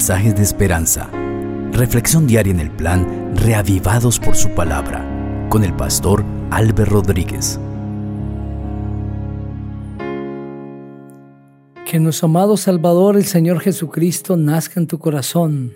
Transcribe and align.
mensajes 0.00 0.34
de 0.34 0.42
esperanza. 0.42 1.10
Reflexión 1.72 2.26
diaria 2.26 2.54
en 2.54 2.60
el 2.60 2.70
plan 2.70 3.36
Reavivados 3.36 4.18
por 4.18 4.34
su 4.34 4.48
palabra 4.54 5.04
con 5.50 5.62
el 5.62 5.76
pastor 5.76 6.24
Álvaro 6.50 6.86
Rodríguez. 6.86 7.60
Que 11.84 12.00
nuestro 12.00 12.28
amado 12.28 12.56
Salvador, 12.56 13.18
el 13.18 13.26
Señor 13.26 13.60
Jesucristo, 13.60 14.38
nazca 14.38 14.80
en 14.80 14.86
tu 14.86 14.98
corazón 14.98 15.74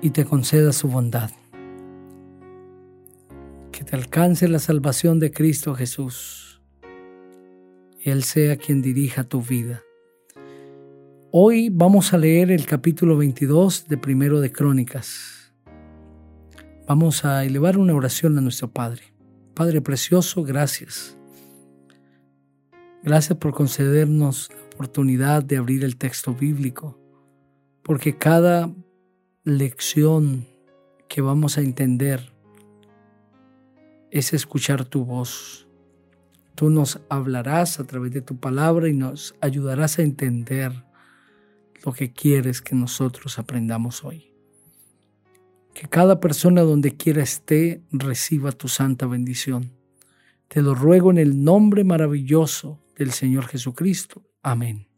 y 0.00 0.10
te 0.10 0.24
conceda 0.24 0.72
su 0.72 0.86
bondad. 0.86 1.32
Que 3.72 3.82
te 3.82 3.96
alcance 3.96 4.46
la 4.46 4.60
salvación 4.60 5.18
de 5.18 5.32
Cristo 5.32 5.74
Jesús. 5.74 6.62
Él 8.04 8.22
sea 8.22 8.56
quien 8.56 8.80
dirija 8.80 9.24
tu 9.24 9.42
vida. 9.42 9.82
Hoy 11.32 11.68
vamos 11.70 12.12
a 12.12 12.18
leer 12.18 12.50
el 12.50 12.66
capítulo 12.66 13.16
22 13.16 13.86
de 13.86 13.96
Primero 13.96 14.40
de 14.40 14.50
Crónicas. 14.50 15.54
Vamos 16.88 17.24
a 17.24 17.44
elevar 17.44 17.78
una 17.78 17.94
oración 17.94 18.36
a 18.36 18.40
nuestro 18.40 18.72
Padre. 18.72 19.14
Padre 19.54 19.80
precioso, 19.80 20.42
gracias. 20.42 21.16
Gracias 23.04 23.38
por 23.38 23.54
concedernos 23.54 24.50
la 24.50 24.74
oportunidad 24.74 25.44
de 25.44 25.58
abrir 25.58 25.84
el 25.84 25.98
texto 25.98 26.34
bíblico, 26.34 26.98
porque 27.84 28.18
cada 28.18 28.74
lección 29.44 30.48
que 31.06 31.20
vamos 31.20 31.58
a 31.58 31.60
entender 31.60 32.32
es 34.10 34.32
escuchar 34.32 34.84
tu 34.84 35.04
voz. 35.04 35.68
Tú 36.56 36.70
nos 36.70 36.98
hablarás 37.08 37.78
a 37.78 37.84
través 37.86 38.10
de 38.10 38.20
tu 38.20 38.40
palabra 38.40 38.88
y 38.88 38.94
nos 38.94 39.36
ayudarás 39.40 40.00
a 40.00 40.02
entender 40.02 40.89
lo 41.84 41.92
que 41.92 42.12
quieres 42.12 42.60
que 42.60 42.74
nosotros 42.74 43.38
aprendamos 43.38 44.04
hoy. 44.04 44.32
Que 45.74 45.88
cada 45.88 46.20
persona 46.20 46.62
donde 46.62 46.96
quiera 46.96 47.22
esté 47.22 47.82
reciba 47.90 48.52
tu 48.52 48.68
santa 48.68 49.06
bendición. 49.06 49.72
Te 50.48 50.62
lo 50.62 50.74
ruego 50.74 51.10
en 51.10 51.18
el 51.18 51.44
nombre 51.44 51.84
maravilloso 51.84 52.82
del 52.96 53.12
Señor 53.12 53.46
Jesucristo. 53.46 54.26
Amén. 54.42 54.88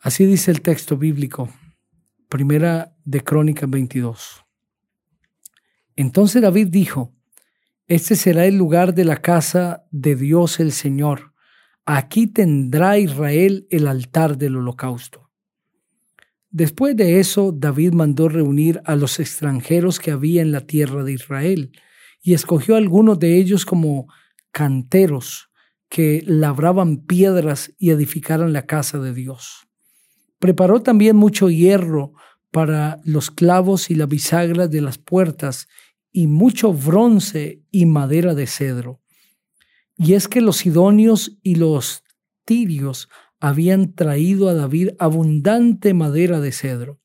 Así 0.00 0.26
dice 0.26 0.50
el 0.50 0.60
texto 0.60 0.96
bíblico, 0.96 1.48
primera 2.28 2.94
de 3.04 3.22
Crónicas 3.22 3.68
22. 3.68 4.44
Entonces 5.96 6.42
David 6.42 6.68
dijo, 6.68 7.12
Este 7.86 8.14
será 8.14 8.46
el 8.46 8.56
lugar 8.56 8.94
de 8.94 9.04
la 9.04 9.16
casa 9.16 9.86
de 9.90 10.14
Dios 10.14 10.60
el 10.60 10.72
Señor 10.72 11.33
Aquí 11.86 12.26
tendrá 12.26 12.98
Israel 12.98 13.66
el 13.70 13.86
altar 13.86 14.38
del 14.38 14.56
holocausto. 14.56 15.30
Después 16.50 16.96
de 16.96 17.20
eso, 17.20 17.52
David 17.52 17.92
mandó 17.92 18.28
reunir 18.28 18.80
a 18.84 18.96
los 18.96 19.20
extranjeros 19.20 19.98
que 19.98 20.12
había 20.12 20.40
en 20.40 20.52
la 20.52 20.62
tierra 20.62 21.02
de 21.04 21.12
Israel 21.12 21.72
y 22.22 22.32
escogió 22.32 22.74
a 22.74 22.78
algunos 22.78 23.18
de 23.18 23.36
ellos 23.36 23.66
como 23.66 24.06
canteros 24.50 25.50
que 25.88 26.22
labraban 26.26 27.04
piedras 27.04 27.72
y 27.76 27.90
edificaran 27.90 28.52
la 28.52 28.66
casa 28.66 28.98
de 28.98 29.12
Dios. 29.12 29.66
Preparó 30.38 30.80
también 30.80 31.16
mucho 31.16 31.50
hierro 31.50 32.12
para 32.50 33.00
los 33.04 33.30
clavos 33.30 33.90
y 33.90 33.94
la 33.94 34.06
bisagra 34.06 34.68
de 34.68 34.80
las 34.80 34.96
puertas 34.96 35.68
y 36.12 36.28
mucho 36.28 36.72
bronce 36.72 37.62
y 37.70 37.84
madera 37.86 38.34
de 38.34 38.46
cedro. 38.46 39.03
Y 39.96 40.14
es 40.14 40.28
que 40.28 40.40
los 40.40 40.58
sidonios 40.58 41.38
y 41.42 41.54
los 41.56 42.02
tirios 42.44 43.08
habían 43.40 43.94
traído 43.94 44.48
a 44.48 44.54
David 44.54 44.90
abundante 44.98 45.94
madera 45.94 46.40
de 46.40 46.52
cedro. 46.52 47.00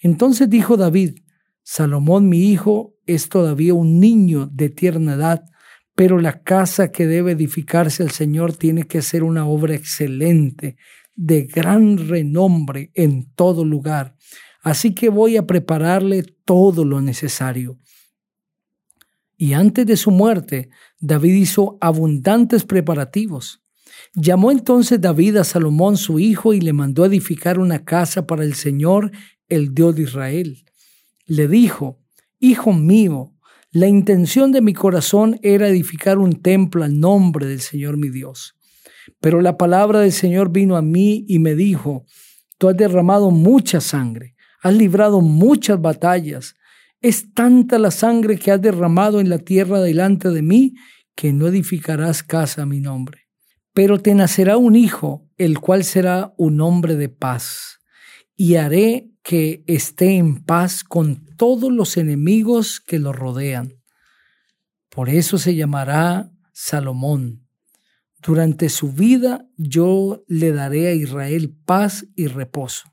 Entonces 0.00 0.48
dijo 0.48 0.76
David, 0.76 1.16
Salomón 1.62 2.28
mi 2.28 2.50
hijo 2.50 2.94
es 3.06 3.28
todavía 3.28 3.74
un 3.74 4.00
niño 4.00 4.48
de 4.52 4.68
tierna 4.68 5.14
edad, 5.14 5.44
pero 5.94 6.18
la 6.18 6.42
casa 6.42 6.90
que 6.90 7.06
debe 7.06 7.32
edificarse 7.32 8.02
al 8.02 8.10
Señor 8.10 8.54
tiene 8.56 8.84
que 8.84 9.02
ser 9.02 9.22
una 9.22 9.46
obra 9.46 9.74
excelente, 9.74 10.76
de 11.14 11.42
gran 11.42 12.08
renombre 12.08 12.90
en 12.94 13.32
todo 13.34 13.64
lugar. 13.64 14.16
Así 14.62 14.94
que 14.94 15.08
voy 15.08 15.36
a 15.36 15.46
prepararle 15.46 16.22
todo 16.44 16.84
lo 16.84 17.00
necesario. 17.00 17.78
Y 19.42 19.54
antes 19.54 19.84
de 19.86 19.96
su 19.96 20.12
muerte, 20.12 20.68
David 21.00 21.34
hizo 21.34 21.76
abundantes 21.80 22.62
preparativos. 22.62 23.60
Llamó 24.14 24.52
entonces 24.52 25.00
David 25.00 25.38
a 25.38 25.42
Salomón 25.42 25.96
su 25.96 26.20
hijo 26.20 26.54
y 26.54 26.60
le 26.60 26.72
mandó 26.72 27.04
edificar 27.04 27.58
una 27.58 27.84
casa 27.84 28.24
para 28.24 28.44
el 28.44 28.54
Señor, 28.54 29.10
el 29.48 29.74
Dios 29.74 29.96
de 29.96 30.02
Israel. 30.02 30.64
Le 31.26 31.48
dijo, 31.48 31.98
Hijo 32.38 32.72
mío, 32.72 33.34
la 33.72 33.88
intención 33.88 34.52
de 34.52 34.60
mi 34.60 34.74
corazón 34.74 35.40
era 35.42 35.66
edificar 35.66 36.18
un 36.18 36.40
templo 36.40 36.84
al 36.84 37.00
nombre 37.00 37.46
del 37.46 37.62
Señor 37.62 37.96
mi 37.96 38.10
Dios. 38.10 38.54
Pero 39.18 39.40
la 39.40 39.56
palabra 39.56 39.98
del 39.98 40.12
Señor 40.12 40.52
vino 40.52 40.76
a 40.76 40.82
mí 40.82 41.24
y 41.26 41.40
me 41.40 41.56
dijo, 41.56 42.04
Tú 42.58 42.68
has 42.68 42.76
derramado 42.76 43.32
mucha 43.32 43.80
sangre, 43.80 44.36
has 44.62 44.74
librado 44.74 45.20
muchas 45.20 45.80
batallas, 45.80 46.54
es 47.02 47.34
tanta 47.34 47.78
la 47.78 47.90
sangre 47.90 48.38
que 48.38 48.52
has 48.52 48.62
derramado 48.62 49.20
en 49.20 49.28
la 49.28 49.38
tierra 49.38 49.80
delante 49.80 50.30
de 50.30 50.42
mí, 50.42 50.74
que 51.14 51.32
no 51.32 51.48
edificarás 51.48 52.22
casa 52.22 52.62
a 52.62 52.66
mi 52.66 52.80
nombre. 52.80 53.28
Pero 53.74 54.00
te 54.00 54.14
nacerá 54.14 54.56
un 54.56 54.76
hijo, 54.76 55.28
el 55.36 55.58
cual 55.58 55.84
será 55.84 56.32
un 56.36 56.60
hombre 56.60 56.94
de 56.94 57.08
paz, 57.08 57.80
y 58.36 58.54
haré 58.54 59.10
que 59.22 59.64
esté 59.66 60.16
en 60.16 60.44
paz 60.44 60.84
con 60.84 61.26
todos 61.36 61.72
los 61.72 61.96
enemigos 61.96 62.80
que 62.80 62.98
lo 62.98 63.12
rodean. 63.12 63.74
Por 64.88 65.08
eso 65.08 65.38
se 65.38 65.54
llamará 65.54 66.30
Salomón. 66.52 67.46
Durante 68.22 68.68
su 68.68 68.92
vida 68.92 69.48
yo 69.56 70.24
le 70.28 70.52
daré 70.52 70.88
a 70.88 70.94
Israel 70.94 71.54
paz 71.64 72.06
y 72.14 72.28
reposo. 72.28 72.91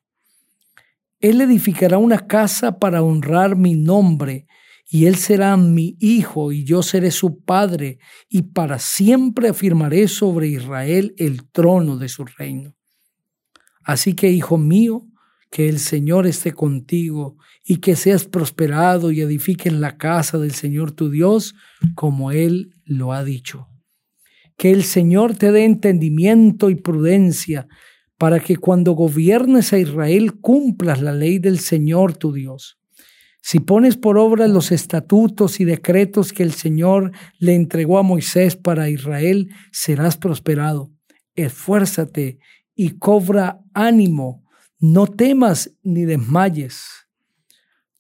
Él 1.20 1.42
edificará 1.42 1.98
una 1.98 2.28
casa 2.28 2.80
para 2.80 3.04
honrar 3.04 3.58
mi 3.58 3.76
nombre, 3.76 4.48
y 4.92 5.06
él 5.06 5.16
será 5.16 5.56
mi 5.58 5.98
hijo, 6.00 6.52
y 6.52 6.64
yo 6.64 6.82
seré 6.82 7.12
su 7.12 7.44
padre, 7.44 8.00
y 8.30 8.42
para 8.42 8.80
siempre 8.80 9.50
afirmaré 9.50 10.08
sobre 10.08 10.48
Israel 10.48 11.14
el 11.18 11.50
trono 11.52 11.98
de 11.98 12.10
su 12.10 12.26
reino. 12.26 12.76
Así 13.84 14.14
que, 14.14 14.32
hijo 14.32 14.58
mío, 14.58 15.06
que 15.52 15.68
el 15.68 15.80
Señor 15.80 16.26
esté 16.26 16.54
contigo, 16.54 17.38
y 17.66 17.78
que 17.78 17.96
seas 17.96 18.26
prosperado 18.26 19.12
y 19.12 19.22
edifiquen 19.22 19.82
la 19.82 19.98
casa 19.98 20.38
del 20.38 20.52
Señor 20.52 20.92
tu 20.92 21.10
Dios, 21.10 21.54
como 21.96 22.32
Él 22.32 22.74
lo 22.86 23.14
ha 23.14 23.24
dicho. 23.24 23.68
Que 24.58 24.72
el 24.72 24.84
Señor 24.84 25.36
te 25.36 25.52
dé 25.52 25.66
entendimiento 25.66 26.70
y 26.70 26.76
prudencia, 26.76 27.68
para 28.20 28.42
que 28.42 28.58
cuando 28.58 28.92
gobiernes 28.92 29.72
a 29.72 29.80
Israel 29.80 30.40
cumplas 30.42 31.02
la 31.02 31.14
ley 31.14 31.40
del 31.40 31.58
Señor 31.58 32.18
tu 32.18 32.34
Dios. 32.34 32.78
Si 33.42 33.62
pones 33.62 33.96
por 33.96 34.18
obra 34.18 34.50
los 34.50 34.74
estatutos 34.74 35.62
y 35.62 35.66
decretos 35.66 36.34
que 36.34 36.44
el 36.44 36.52
Señor 36.52 37.14
le 37.40 37.56
entregó 37.56 37.98
a 37.98 38.04
Moisés 38.04 38.58
para 38.58 38.90
Israel, 38.90 39.50
serás 39.72 40.18
prosperado. 40.18 40.92
Esfuérzate 41.36 42.40
y 42.76 43.00
cobra 43.00 43.62
ánimo. 43.74 44.44
No 44.80 45.08
temas 45.08 45.72
ni 45.82 46.04
desmayes. 46.04 46.84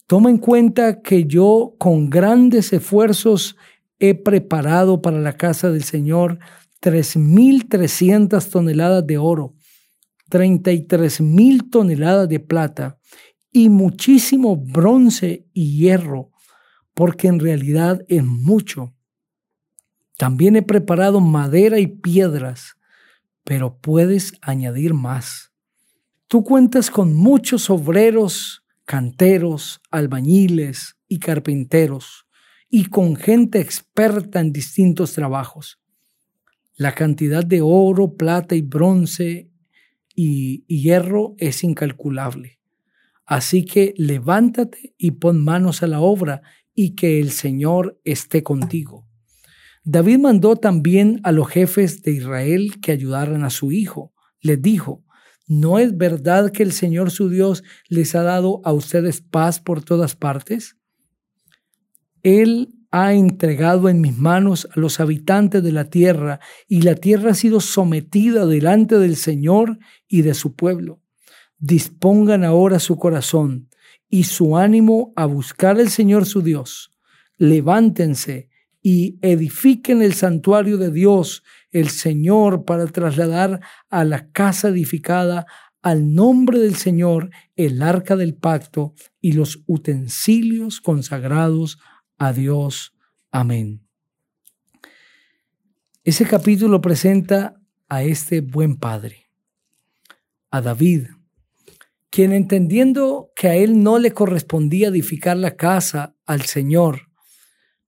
Toma 0.06 0.30
en 0.30 0.38
cuenta 0.38 1.02
que 1.02 1.24
yo 1.24 1.76
con 1.80 2.10
grandes 2.10 2.74
esfuerzos 2.74 3.56
he 4.00 4.16
preparado 4.16 5.02
para 5.02 5.20
la 5.22 5.38
casa 5.38 5.72
del 5.72 5.84
Señor 5.86 6.40
tres 6.82 7.16
mil 7.16 7.70
trescientas 7.70 8.50
toneladas 8.50 9.08
de 9.08 9.18
oro 9.18 9.56
33 10.30 11.22
mil 11.22 11.70
toneladas 11.70 12.30
de 12.30 12.40
plata 12.40 12.98
y 13.52 13.70
muchísimo 13.70 14.56
bronce 14.56 15.48
y 15.54 15.78
hierro, 15.78 16.32
porque 16.94 17.28
en 17.28 17.40
realidad 17.40 18.06
es 18.08 18.24
mucho. 18.24 18.94
También 20.18 20.56
he 20.56 20.62
preparado 20.62 21.20
madera 21.20 21.80
y 21.80 21.88
piedras, 21.88 22.76
pero 23.44 23.80
puedes 23.80 24.34
añadir 24.42 24.94
más. 24.94 25.52
Tú 26.28 26.44
cuentas 26.44 26.92
con 26.92 27.16
muchos 27.16 27.70
obreros, 27.70 28.64
canteros, 28.86 29.82
albañiles 29.90 30.98
y 31.08 31.20
carpinteros, 31.20 32.28
y 32.70 32.86
con 32.86 33.16
gente 33.16 33.60
experta 33.60 34.40
en 34.40 34.54
distintos 34.54 35.14
trabajos. 35.14 35.80
La 36.76 36.94
cantidad 36.94 37.44
de 37.44 37.62
oro, 37.62 38.16
plata 38.16 38.56
y 38.56 38.62
bronce 38.62 39.50
y, 40.22 40.66
hierro 40.68 41.36
es 41.38 41.64
incalculable. 41.64 42.60
Así 43.26 43.64
que 43.64 43.94
levántate 43.96 44.94
y 44.98 45.12
pon 45.12 45.42
manos 45.42 45.82
a 45.82 45.88
la 45.88 46.02
obra 46.02 46.42
y 46.76 46.96
que 46.96 47.22
el 47.22 47.32
Señor 47.32 48.02
esté 48.04 48.44
contigo. 48.44 49.08
David 49.86 50.18
mandó 50.18 50.58
también 50.58 51.22
a 51.24 51.32
los 51.32 51.48
jefes 51.48 52.04
de 52.04 52.12
Israel 52.12 52.82
que 52.82 52.92
ayudaran 52.92 53.46
a 53.46 53.50
su 53.50 53.72
hijo. 53.72 54.14
Les 54.42 54.62
dijo, 54.62 55.06
¿No 55.48 55.80
es 55.80 55.96
verdad 55.96 56.52
que 56.52 56.64
el 56.64 56.74
Señor 56.74 57.12
su 57.12 57.30
Dios 57.30 57.64
les 57.88 58.14
ha 58.14 58.24
dado 58.24 58.60
a 58.66 58.74
ustedes 58.74 59.22
paz 59.22 59.62
por 59.62 59.86
todas 59.86 60.18
partes? 60.18 60.76
Él 62.24 62.74
ha 62.92 63.14
entregado 63.14 63.90
en 63.90 64.02
mis 64.02 64.18
manos 64.18 64.68
a 64.76 64.80
los 64.80 65.00
habitantes 65.00 65.64
de 65.64 65.72
la 65.72 65.86
tierra, 65.90 66.40
y 66.68 66.82
la 66.82 66.96
tierra 66.96 67.32
ha 67.32 67.36
sido 67.36 67.60
sometida 67.60 68.46
delante 68.46 68.98
del 68.98 69.16
Señor 69.16 69.78
y 70.08 70.24
de 70.24 70.34
su 70.34 70.56
pueblo. 70.56 71.02
Dispongan 71.58 72.44
ahora 72.44 72.80
su 72.80 72.98
corazón 72.98 73.70
y 74.10 74.24
su 74.24 74.58
ánimo 74.58 75.14
a 75.16 75.26
buscar 75.26 75.80
al 75.80 75.90
Señor 75.90 76.26
su 76.26 76.42
Dios. 76.42 76.92
Levántense 77.38 78.50
y 78.82 79.20
edifiquen 79.22 80.02
el 80.02 80.14
santuario 80.14 80.78
de 80.78 80.92
Dios, 80.92 81.44
el 81.72 81.90
Señor, 81.90 82.66
para 82.66 82.88
trasladar 82.88 83.60
a 83.90 84.04
la 84.04 84.32
casa 84.32 84.70
edificada 84.70 85.46
al 85.82 86.14
nombre 86.14 86.60
del 86.60 86.76
Señor 86.76 87.30
el 87.56 87.82
arca 87.82 88.16
del 88.16 88.34
pacto 88.34 88.94
y 89.22 89.34
los 89.34 89.64
utensilios 89.68 90.82
consagrados 90.82 91.78
a 92.20 92.34
Dios. 92.34 92.94
Amén. 93.32 93.82
Ese 96.04 96.26
capítulo 96.26 96.82
presenta 96.82 97.60
a 97.88 98.04
este 98.04 98.42
buen 98.42 98.78
padre, 98.78 99.32
a 100.52 100.62
David, 100.62 101.08
quien 102.10 102.34
entendiendo 102.34 103.32
que 103.36 103.48
a 103.48 103.56
él 103.56 103.84
no 103.84 104.00
le 104.00 104.12
correspondía 104.12 104.90
edificar 104.90 105.38
la 105.38 105.56
casa 105.56 106.16
al 106.26 106.42
Señor, 106.42 107.10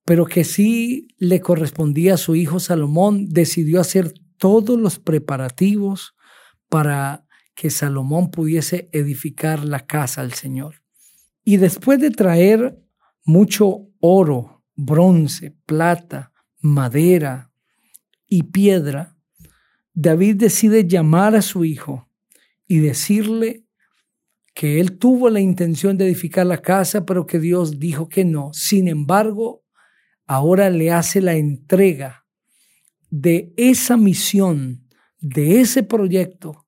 pero 0.05 0.25
que 0.25 0.43
sí 0.43 1.07
le 1.17 1.39
correspondía 1.41 2.15
a 2.15 2.17
su 2.17 2.35
hijo 2.35 2.59
Salomón, 2.59 3.27
decidió 3.29 3.79
hacer 3.79 4.13
todos 4.37 4.79
los 4.79 4.99
preparativos 4.99 6.15
para 6.69 7.25
que 7.53 7.69
Salomón 7.69 8.31
pudiese 8.31 8.89
edificar 8.91 9.65
la 9.65 9.85
casa 9.85 10.21
al 10.21 10.33
Señor. 10.33 10.81
Y 11.43 11.57
después 11.57 11.99
de 11.99 12.11
traer 12.11 12.79
mucho 13.31 13.87
oro, 14.01 14.63
bronce, 14.75 15.55
plata, 15.65 16.33
madera 16.59 17.51
y 18.27 18.43
piedra, 18.43 19.17
David 19.93 20.35
decide 20.35 20.85
llamar 20.85 21.35
a 21.35 21.41
su 21.41 21.63
hijo 21.63 22.09
y 22.67 22.79
decirle 22.79 23.65
que 24.53 24.81
él 24.81 24.97
tuvo 24.97 25.29
la 25.29 25.39
intención 25.39 25.97
de 25.97 26.05
edificar 26.05 26.45
la 26.45 26.61
casa, 26.61 27.05
pero 27.05 27.25
que 27.25 27.39
Dios 27.39 27.79
dijo 27.79 28.09
que 28.09 28.25
no. 28.25 28.51
Sin 28.53 28.89
embargo, 28.89 29.63
ahora 30.27 30.69
le 30.69 30.91
hace 30.91 31.21
la 31.21 31.35
entrega 31.35 32.25
de 33.09 33.53
esa 33.55 33.95
misión, 33.95 34.87
de 35.19 35.61
ese 35.61 35.83
proyecto 35.83 36.67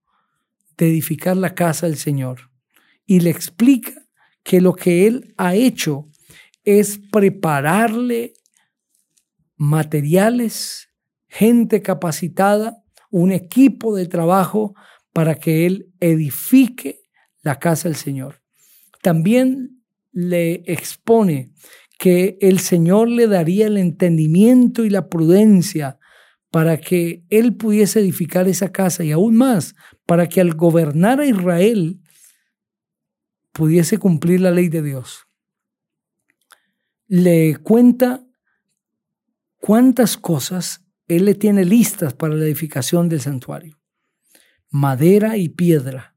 de 0.78 0.88
edificar 0.88 1.36
la 1.36 1.56
casa 1.56 1.88
del 1.88 1.98
Señor. 1.98 2.52
Y 3.06 3.20
le 3.20 3.32
explica 3.32 3.92
que 4.44 4.62
lo 4.62 4.74
que 4.74 5.08
él 5.08 5.34
ha 5.38 5.56
hecho 5.56 6.10
es 6.64 7.00
prepararle 7.12 8.34
materiales, 9.56 10.90
gente 11.28 11.82
capacitada, 11.82 12.84
un 13.10 13.32
equipo 13.32 13.96
de 13.96 14.08
trabajo 14.08 14.74
para 15.12 15.36
que 15.36 15.66
él 15.66 15.94
edifique 16.00 17.02
la 17.42 17.60
casa 17.60 17.88
del 17.88 17.96
Señor. 17.96 18.42
También 19.02 19.84
le 20.12 20.64
expone 20.66 21.52
que 22.00 22.38
el 22.42 22.60
Señor 22.60 23.08
le 23.10 23.28
daría 23.28 23.68
el 23.68 23.78
entendimiento 23.78 24.84
y 24.86 24.90
la 24.90 25.10
prudencia 25.10 26.00
para 26.50 26.78
que 26.78 27.24
él 27.30 27.56
pudiese 27.56 28.00
edificar 28.00 28.48
esa 28.48 28.72
casa 28.72 29.04
y 29.04 29.12
aún 29.12 29.36
más, 29.36 29.76
para 30.06 30.28
que 30.28 30.42
al 30.42 30.54
gobernar 30.54 31.20
a 31.20 31.26
Israel 31.26 32.00
pudiese 33.52 33.98
cumplir 33.98 34.42
la 34.42 34.52
ley 34.52 34.70
de 34.70 34.82
Dios 34.82 35.28
le 37.16 37.58
cuenta 37.58 38.26
cuántas 39.60 40.18
cosas 40.18 40.84
él 41.08 41.26
le 41.26 41.36
tiene 41.36 41.64
listas 41.64 42.16
para 42.16 42.34
la 42.34 42.44
edificación 42.44 43.08
del 43.08 43.22
santuario. 43.22 43.80
Madera 44.72 45.38
y 45.38 45.50
piedra. 45.50 46.16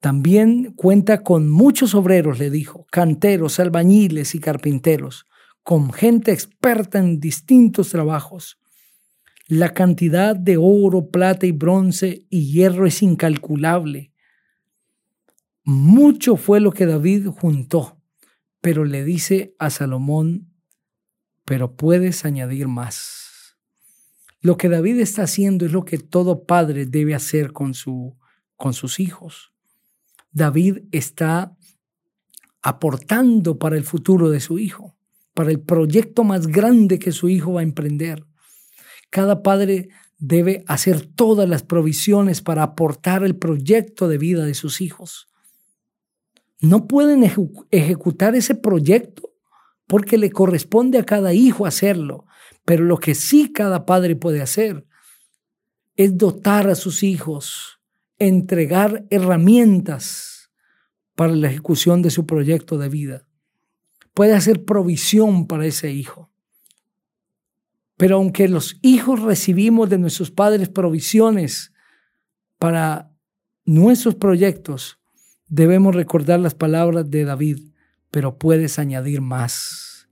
También 0.00 0.72
cuenta 0.72 1.22
con 1.22 1.48
muchos 1.48 1.94
obreros, 1.94 2.40
le 2.40 2.50
dijo, 2.50 2.84
canteros, 2.90 3.60
albañiles 3.60 4.34
y 4.34 4.40
carpinteros, 4.40 5.24
con 5.62 5.92
gente 5.92 6.32
experta 6.32 6.98
en 6.98 7.20
distintos 7.20 7.90
trabajos. 7.90 8.58
La 9.46 9.72
cantidad 9.72 10.34
de 10.34 10.56
oro, 10.56 11.10
plata 11.10 11.46
y 11.46 11.52
bronce 11.52 12.26
y 12.28 12.50
hierro 12.50 12.88
es 12.88 13.04
incalculable. 13.04 14.10
Mucho 15.62 16.34
fue 16.34 16.58
lo 16.58 16.72
que 16.72 16.86
David 16.86 17.28
juntó 17.28 17.95
pero 18.66 18.84
le 18.84 19.04
dice 19.04 19.54
a 19.60 19.70
Salomón, 19.70 20.52
pero 21.44 21.76
puedes 21.76 22.24
añadir 22.24 22.66
más. 22.66 23.56
Lo 24.40 24.56
que 24.56 24.68
David 24.68 24.98
está 24.98 25.22
haciendo 25.22 25.66
es 25.66 25.70
lo 25.70 25.84
que 25.84 25.98
todo 25.98 26.46
padre 26.46 26.84
debe 26.84 27.14
hacer 27.14 27.52
con, 27.52 27.74
su, 27.74 28.18
con 28.56 28.74
sus 28.74 28.98
hijos. 28.98 29.52
David 30.32 30.78
está 30.90 31.56
aportando 32.60 33.56
para 33.56 33.76
el 33.76 33.84
futuro 33.84 34.30
de 34.30 34.40
su 34.40 34.58
hijo, 34.58 34.96
para 35.32 35.52
el 35.52 35.60
proyecto 35.60 36.24
más 36.24 36.48
grande 36.48 36.98
que 36.98 37.12
su 37.12 37.28
hijo 37.28 37.52
va 37.52 37.60
a 37.60 37.62
emprender. 37.62 38.26
Cada 39.10 39.44
padre 39.44 39.90
debe 40.18 40.64
hacer 40.66 41.06
todas 41.06 41.48
las 41.48 41.62
provisiones 41.62 42.42
para 42.42 42.64
aportar 42.64 43.22
el 43.22 43.36
proyecto 43.36 44.08
de 44.08 44.18
vida 44.18 44.44
de 44.44 44.54
sus 44.54 44.80
hijos 44.80 45.28
no 46.60 46.86
pueden 46.86 47.22
ejecutar 47.70 48.34
ese 48.34 48.54
proyecto 48.54 49.30
porque 49.86 50.18
le 50.18 50.30
corresponde 50.30 50.98
a 50.98 51.04
cada 51.04 51.32
hijo 51.32 51.66
hacerlo. 51.66 52.26
Pero 52.64 52.84
lo 52.84 52.98
que 52.98 53.14
sí 53.14 53.52
cada 53.52 53.86
padre 53.86 54.16
puede 54.16 54.42
hacer 54.42 54.86
es 55.96 56.16
dotar 56.16 56.68
a 56.68 56.74
sus 56.74 57.02
hijos, 57.02 57.80
entregar 58.18 59.06
herramientas 59.10 60.50
para 61.14 61.34
la 61.34 61.48
ejecución 61.48 62.02
de 62.02 62.10
su 62.10 62.26
proyecto 62.26 62.76
de 62.78 62.88
vida. 62.88 63.28
Puede 64.12 64.34
hacer 64.34 64.64
provisión 64.64 65.46
para 65.46 65.66
ese 65.66 65.92
hijo. 65.92 66.30
Pero 67.96 68.16
aunque 68.16 68.48
los 68.48 68.78
hijos 68.82 69.22
recibimos 69.22 69.88
de 69.88 69.98
nuestros 69.98 70.30
padres 70.30 70.68
provisiones 70.68 71.72
para 72.58 73.10
nuestros 73.64 74.14
proyectos, 74.14 74.98
Debemos 75.48 75.94
recordar 75.94 76.40
las 76.40 76.54
palabras 76.54 77.10
de 77.10 77.24
David, 77.24 77.58
pero 78.10 78.38
puedes 78.38 78.78
añadir 78.78 79.20
más. 79.20 80.08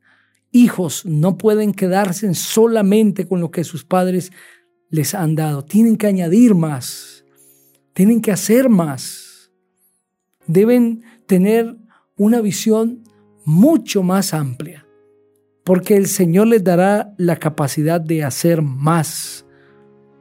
Hijos 0.52 1.04
no 1.04 1.36
pueden 1.36 1.72
quedarse 1.72 2.32
solamente 2.34 3.26
con 3.26 3.40
lo 3.40 3.50
que 3.50 3.64
sus 3.64 3.84
padres 3.84 4.30
les 4.90 5.14
han 5.14 5.34
dado. 5.34 5.64
Tienen 5.64 5.96
que 5.96 6.06
añadir 6.06 6.54
más. 6.54 7.24
Tienen 7.92 8.20
que 8.20 8.30
hacer 8.30 8.68
más. 8.68 9.50
Deben 10.46 11.02
tener 11.26 11.76
una 12.16 12.40
visión 12.40 13.02
mucho 13.44 14.02
más 14.02 14.32
amplia, 14.34 14.86
porque 15.64 15.96
el 15.96 16.06
Señor 16.06 16.46
les 16.46 16.62
dará 16.62 17.14
la 17.18 17.36
capacidad 17.36 18.00
de 18.00 18.22
hacer 18.22 18.62
más 18.62 19.44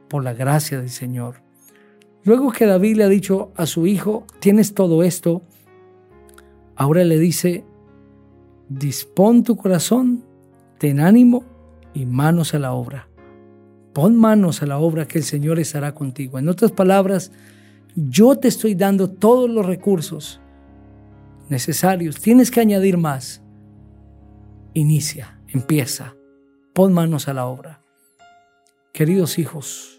por 0.08 0.24
la 0.24 0.34
gracia 0.34 0.80
del 0.80 0.90
Señor. 0.90 1.43
Luego 2.24 2.52
que 2.52 2.66
David 2.66 2.96
le 2.96 3.04
ha 3.04 3.08
dicho 3.08 3.52
a 3.54 3.66
su 3.66 3.86
hijo, 3.86 4.26
tienes 4.40 4.72
todo 4.72 5.02
esto, 5.02 5.42
ahora 6.74 7.04
le 7.04 7.18
dice, 7.18 7.64
dispón 8.68 9.42
tu 9.42 9.56
corazón, 9.56 10.24
ten 10.78 11.00
ánimo 11.00 11.44
y 11.92 12.06
manos 12.06 12.54
a 12.54 12.58
la 12.58 12.72
obra. 12.72 13.08
Pon 13.92 14.16
manos 14.16 14.62
a 14.62 14.66
la 14.66 14.78
obra 14.78 15.06
que 15.06 15.18
el 15.18 15.24
Señor 15.24 15.58
estará 15.58 15.94
contigo. 15.94 16.38
En 16.38 16.48
otras 16.48 16.72
palabras, 16.72 17.30
yo 17.94 18.36
te 18.36 18.48
estoy 18.48 18.74
dando 18.74 19.08
todos 19.10 19.48
los 19.48 19.64
recursos 19.64 20.40
necesarios. 21.48 22.20
Tienes 22.20 22.50
que 22.50 22.60
añadir 22.60 22.96
más. 22.96 23.42
Inicia, 24.72 25.40
empieza, 25.46 26.16
pon 26.72 26.92
manos 26.92 27.28
a 27.28 27.34
la 27.34 27.46
obra. 27.46 27.80
Queridos 28.92 29.38
hijos, 29.38 29.93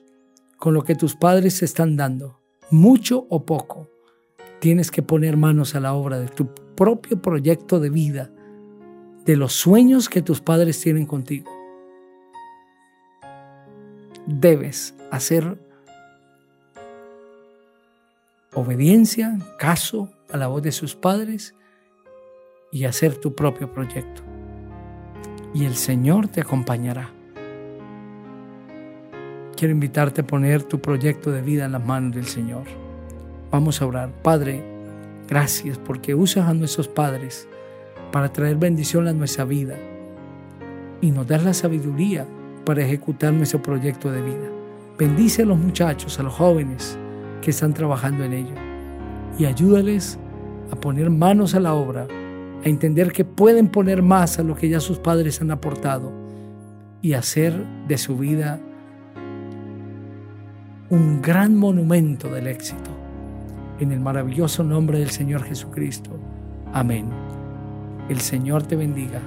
con 0.66 0.74
lo 0.74 0.84
que 0.84 0.96
tus 0.96 1.16
padres 1.16 1.60
te 1.60 1.66
están 1.66 1.96
dando, 1.96 2.40
mucho 2.72 3.28
o 3.30 3.46
poco, 3.46 3.88
tienes 4.60 4.90
que 4.90 5.04
poner 5.04 5.38
manos 5.38 5.76
a 5.76 5.80
la 5.80 5.94
obra 5.94 6.18
de 6.18 6.28
tu 6.28 6.48
propio 6.74 7.22
proyecto 7.22 7.80
de 7.80 7.92
vida, 7.92 8.32
de 9.26 9.36
los 9.36 9.54
sueños 9.54 10.10
que 10.10 10.24
tus 10.24 10.42
padres 10.42 10.82
tienen 10.82 11.06
contigo. 11.06 11.52
Debes 14.26 14.96
hacer 15.12 15.56
obediencia, 18.56 19.38
caso 19.60 20.10
a 20.32 20.38
la 20.38 20.48
voz 20.48 20.64
de 20.64 20.72
sus 20.72 20.96
padres 20.96 21.54
y 22.72 22.86
hacer 22.86 23.18
tu 23.18 23.36
propio 23.36 23.72
proyecto. 23.72 24.24
Y 25.54 25.66
el 25.66 25.76
Señor 25.76 26.28
te 26.28 26.42
acompañará 26.42 27.15
quiero 29.56 29.74
invitarte 29.74 30.22
a 30.22 30.28
poner 30.28 30.64
tu 30.64 30.80
proyecto 30.80 31.32
de 31.32 31.42
vida 31.42 31.66
en 31.66 31.72
las 31.72 31.86
manos 31.86 32.16
del 32.16 32.26
Señor. 32.26 32.64
Vamos 33.52 33.82
a 33.82 33.86
orar. 33.86 34.10
Padre, 34.22 34.64
gracias 35.28 35.78
porque 35.78 36.14
usas 36.14 36.48
a 36.48 36.54
nuestros 36.54 36.88
padres 36.88 37.48
para 38.12 38.32
traer 38.32 38.58
bendición 38.58 39.08
a 39.08 39.14
nuestra 39.14 39.46
vida 39.46 39.76
y 41.02 41.12
nos 41.12 41.28
das 41.28 41.44
la 41.44 41.54
sabiduría 41.54 42.26
para 42.66 42.84
ejecutar 42.84 43.34
nuestro 43.34 43.62
proyecto 43.62 44.12
de 44.12 44.22
vida. 44.22 44.50
Bendice 44.98 45.44
a 45.44 45.46
los 45.46 45.58
muchachos, 45.58 46.20
a 46.20 46.24
los 46.24 46.34
jóvenes 46.34 46.98
que 47.42 47.52
están 47.52 47.74
trabajando 47.74 48.24
en 48.24 48.34
ello 48.34 48.56
y 49.38 49.46
ayúdales 49.46 50.18
a 50.72 50.76
poner 50.76 51.10
manos 51.10 51.56
a 51.56 51.60
la 51.60 51.74
obra, 51.74 52.08
a 52.64 52.68
entender 52.70 53.12
que 53.12 53.26
pueden 53.26 53.68
poner 53.70 54.02
más 54.02 54.40
a 54.40 54.44
lo 54.44 54.56
que 54.56 54.70
ya 54.70 54.80
sus 54.80 54.98
padres 55.00 55.42
han 55.42 55.52
aportado 55.52 56.12
y 57.02 57.14
hacer 57.14 57.54
de 57.88 57.98
su 57.98 58.18
vida 58.18 58.60
un 60.90 61.22
gran 61.22 61.56
monumento 61.56 62.30
del 62.30 62.48
éxito. 62.48 62.92
En 63.80 63.92
el 63.92 64.00
maravilloso 64.00 64.64
nombre 64.64 65.00
del 65.00 65.10
Señor 65.10 65.44
Jesucristo. 65.44 66.12
Amén. 66.74 67.10
El 68.08 68.22
Señor 68.22 68.64
te 68.64 68.76
bendiga. 68.76 69.20